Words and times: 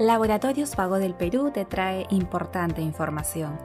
Laboratorios 0.00 0.76
Pago 0.76 0.98
del 0.98 1.12
Perú 1.12 1.50
te 1.52 1.66
trae 1.66 2.06
importante 2.08 2.80
información. 2.80 3.58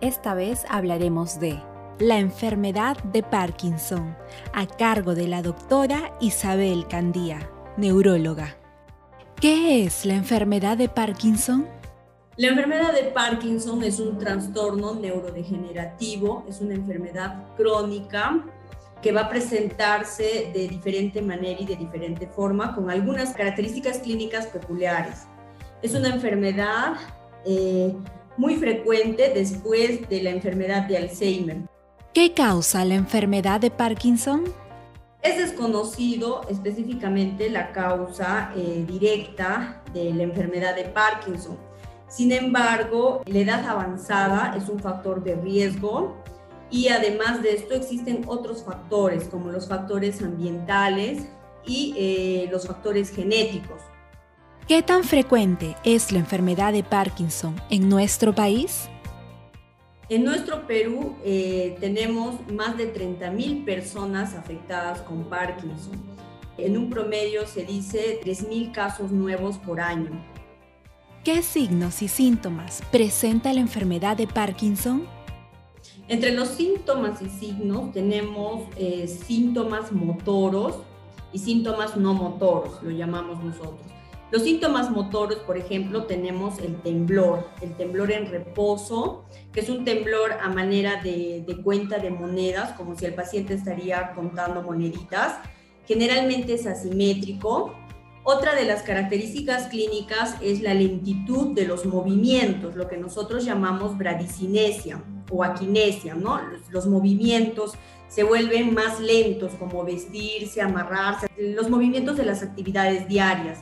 Esta 0.00 0.34
vez 0.34 0.66
hablaremos 0.68 1.38
de 1.38 1.62
la 2.00 2.18
enfermedad 2.18 2.96
de 3.04 3.22
Parkinson, 3.22 4.16
a 4.52 4.66
cargo 4.66 5.14
de 5.14 5.28
la 5.28 5.42
doctora 5.42 6.16
Isabel 6.20 6.88
Candía, 6.88 7.48
neuróloga. 7.76 8.56
¿Qué 9.40 9.84
es 9.84 10.04
la 10.04 10.14
enfermedad 10.14 10.76
de 10.76 10.88
Parkinson? 10.88 11.68
La 12.34 12.48
enfermedad 12.48 12.92
de 12.92 13.04
Parkinson 13.04 13.84
es 13.84 14.00
un 14.00 14.18
trastorno 14.18 14.96
neurodegenerativo, 14.96 16.44
es 16.48 16.60
una 16.60 16.74
enfermedad 16.74 17.44
crónica 17.56 18.44
que 19.00 19.12
va 19.12 19.20
a 19.20 19.28
presentarse 19.28 20.50
de 20.52 20.66
diferente 20.66 21.22
manera 21.22 21.60
y 21.60 21.64
de 21.64 21.76
diferente 21.76 22.26
forma, 22.26 22.74
con 22.74 22.90
algunas 22.90 23.34
características 23.34 23.98
clínicas 23.98 24.48
peculiares. 24.48 25.28
Es 25.82 25.94
una 25.94 26.08
enfermedad 26.08 26.94
eh, 27.44 27.94
muy 28.36 28.56
frecuente 28.56 29.30
después 29.34 30.08
de 30.08 30.22
la 30.22 30.30
enfermedad 30.30 30.88
de 30.88 30.96
Alzheimer. 30.96 31.58
¿Qué 32.14 32.32
causa 32.32 32.84
la 32.84 32.94
enfermedad 32.94 33.60
de 33.60 33.70
Parkinson? 33.70 34.44
Es 35.22 35.36
desconocido 35.36 36.42
específicamente 36.48 37.50
la 37.50 37.72
causa 37.72 38.52
eh, 38.56 38.84
directa 38.88 39.82
de 39.92 40.14
la 40.14 40.22
enfermedad 40.22 40.74
de 40.74 40.84
Parkinson. 40.84 41.58
Sin 42.08 42.32
embargo, 42.32 43.22
la 43.26 43.38
edad 43.40 43.66
avanzada 43.66 44.54
es 44.56 44.68
un 44.68 44.78
factor 44.78 45.22
de 45.22 45.34
riesgo 45.34 46.16
y 46.70 46.88
además 46.88 47.42
de 47.42 47.54
esto 47.54 47.74
existen 47.74 48.24
otros 48.26 48.64
factores 48.64 49.24
como 49.24 49.50
los 49.50 49.68
factores 49.68 50.22
ambientales 50.22 51.26
y 51.66 51.94
eh, 51.98 52.48
los 52.50 52.66
factores 52.66 53.10
genéticos. 53.10 53.82
¿Qué 54.68 54.82
tan 54.82 55.04
frecuente 55.04 55.76
es 55.84 56.10
la 56.10 56.18
enfermedad 56.18 56.72
de 56.72 56.82
Parkinson 56.82 57.54
en 57.70 57.88
nuestro 57.88 58.34
país? 58.34 58.88
En 60.08 60.24
nuestro 60.24 60.66
Perú 60.66 61.14
eh, 61.24 61.76
tenemos 61.78 62.34
más 62.52 62.76
de 62.76 62.92
30.000 62.92 63.64
personas 63.64 64.34
afectadas 64.34 65.02
con 65.02 65.22
Parkinson. 65.30 65.92
En 66.58 66.76
un 66.76 66.90
promedio 66.90 67.46
se 67.46 67.64
dice 67.64 68.18
3.000 68.24 68.72
casos 68.72 69.12
nuevos 69.12 69.56
por 69.56 69.80
año. 69.80 70.10
¿Qué 71.22 71.42
signos 71.42 72.02
y 72.02 72.08
síntomas 72.08 72.82
presenta 72.90 73.52
la 73.52 73.60
enfermedad 73.60 74.16
de 74.16 74.26
Parkinson? 74.26 75.06
Entre 76.08 76.32
los 76.32 76.48
síntomas 76.48 77.22
y 77.22 77.28
signos 77.28 77.92
tenemos 77.92 78.64
eh, 78.76 79.06
síntomas 79.06 79.92
motoros 79.92 80.80
y 81.32 81.38
síntomas 81.38 81.96
no 81.96 82.14
motoros, 82.14 82.82
lo 82.82 82.90
llamamos 82.90 83.44
nosotros. 83.44 83.96
Los 84.32 84.42
síntomas 84.42 84.90
motoros, 84.90 85.38
por 85.38 85.56
ejemplo, 85.56 86.04
tenemos 86.06 86.58
el 86.58 86.82
temblor, 86.82 87.48
el 87.62 87.76
temblor 87.76 88.10
en 88.10 88.28
reposo, 88.28 89.24
que 89.52 89.60
es 89.60 89.68
un 89.68 89.84
temblor 89.84 90.32
a 90.32 90.48
manera 90.48 91.00
de, 91.00 91.44
cuenta 91.62 91.98
de 91.98 92.10
monedas, 92.10 92.72
como 92.72 92.96
si 92.96 93.04
el 93.04 93.14
paciente 93.14 93.54
estaría 93.54 94.12
contando 94.14 94.62
moneditas. 94.62 95.36
Generalmente 95.86 96.54
es 96.54 96.66
asimétrico. 96.66 97.72
Otra 98.24 98.56
de 98.56 98.64
las 98.64 98.82
características 98.82 99.68
clínicas 99.68 100.34
es 100.42 100.60
la 100.60 100.74
lentitud 100.74 101.54
de 101.54 101.64
los 101.64 101.86
movimientos, 101.86 102.74
lo 102.74 102.88
que 102.88 102.96
nosotros 102.96 103.44
llamamos 103.44 103.96
bradicinesia 103.96 105.04
o 105.30 105.44
aquinesia, 105.44 106.14
¿no? 106.16 106.40
Los 106.70 106.88
movimientos 106.88 107.74
se 108.08 108.24
vuelven 108.24 108.74
más 108.74 108.98
lentos, 108.98 109.52
como 109.54 109.84
vestirse, 109.84 110.60
amarrarse, 110.60 111.28
los 111.38 111.70
movimientos 111.70 112.16
de 112.16 112.24
las 112.24 112.42
actividades 112.42 113.06
diarias. 113.06 113.60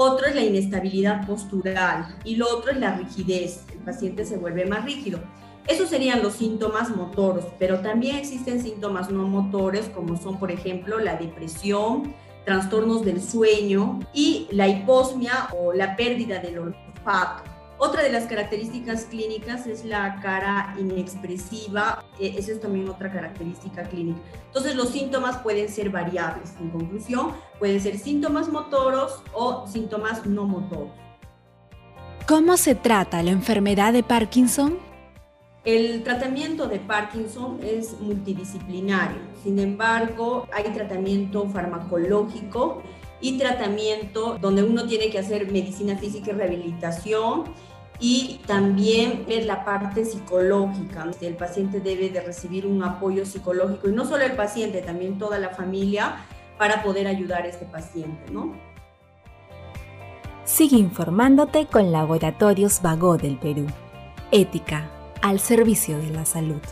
Otro 0.00 0.28
es 0.28 0.36
la 0.36 0.44
inestabilidad 0.44 1.26
postural 1.26 2.16
y 2.22 2.36
lo 2.36 2.48
otro 2.48 2.70
es 2.70 2.78
la 2.78 2.96
rigidez. 2.96 3.64
El 3.72 3.80
paciente 3.80 4.24
se 4.24 4.36
vuelve 4.36 4.64
más 4.64 4.84
rígido. 4.84 5.18
Esos 5.66 5.88
serían 5.88 6.22
los 6.22 6.34
síntomas 6.34 6.94
motoros, 6.94 7.46
pero 7.58 7.80
también 7.80 8.14
existen 8.14 8.62
síntomas 8.62 9.10
no 9.10 9.26
motores 9.26 9.88
como 9.88 10.16
son, 10.16 10.38
por 10.38 10.52
ejemplo, 10.52 11.00
la 11.00 11.16
depresión, 11.16 12.14
trastornos 12.44 13.04
del 13.04 13.20
sueño 13.20 13.98
y 14.12 14.46
la 14.52 14.68
hiposmia 14.68 15.48
o 15.58 15.72
la 15.72 15.96
pérdida 15.96 16.38
del 16.38 16.60
olfato. 16.60 17.57
Otra 17.80 18.02
de 18.02 18.10
las 18.10 18.24
características 18.24 19.04
clínicas 19.04 19.68
es 19.68 19.84
la 19.84 20.20
cara 20.20 20.74
inexpresiva, 20.80 22.04
e, 22.18 22.34
esa 22.36 22.50
es 22.50 22.60
también 22.60 22.88
otra 22.88 23.12
característica 23.12 23.84
clínica. 23.84 24.18
Entonces 24.46 24.74
los 24.74 24.88
síntomas 24.88 25.38
pueden 25.38 25.68
ser 25.68 25.90
variables, 25.90 26.54
en 26.58 26.70
conclusión, 26.70 27.32
pueden 27.60 27.80
ser 27.80 27.96
síntomas 27.98 28.48
motoros 28.48 29.22
o 29.32 29.64
síntomas 29.68 30.26
no 30.26 30.44
motoros. 30.44 30.90
¿Cómo 32.26 32.56
se 32.56 32.74
trata 32.74 33.22
la 33.22 33.30
enfermedad 33.30 33.92
de 33.92 34.02
Parkinson? 34.02 34.78
El 35.64 36.02
tratamiento 36.02 36.66
de 36.66 36.80
Parkinson 36.80 37.60
es 37.62 38.00
multidisciplinario, 38.00 39.20
sin 39.42 39.58
embargo 39.60 40.48
hay 40.52 40.64
tratamiento 40.72 41.48
farmacológico 41.48 42.82
y 43.20 43.38
tratamiento 43.38 44.38
donde 44.40 44.62
uno 44.62 44.86
tiene 44.86 45.10
que 45.10 45.18
hacer 45.18 45.50
medicina 45.50 45.96
física 45.96 46.30
y 46.30 46.34
rehabilitación 46.34 47.44
y 48.00 48.40
también 48.46 49.24
ver 49.26 49.44
la 49.44 49.64
parte 49.64 50.04
psicológica. 50.04 51.06
El 51.20 51.34
paciente 51.34 51.80
debe 51.80 52.10
de 52.10 52.20
recibir 52.20 52.66
un 52.66 52.82
apoyo 52.82 53.26
psicológico 53.26 53.88
y 53.88 53.92
no 53.92 54.04
solo 54.06 54.24
el 54.24 54.32
paciente, 54.32 54.82
también 54.82 55.18
toda 55.18 55.38
la 55.38 55.50
familia 55.50 56.24
para 56.58 56.82
poder 56.82 57.06
ayudar 57.06 57.42
a 57.42 57.48
este 57.48 57.66
paciente, 57.66 58.30
¿no? 58.32 58.54
Sigue 60.44 60.76
informándote 60.76 61.66
con 61.66 61.92
Laboratorios 61.92 62.80
Vago 62.80 63.18
del 63.18 63.38
Perú. 63.38 63.66
Ética 64.30 64.90
al 65.20 65.40
servicio 65.40 65.98
de 65.98 66.10
la 66.10 66.24
salud. 66.24 66.62